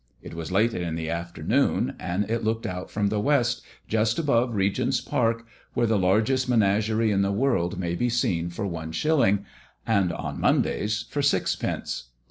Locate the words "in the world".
7.11-7.77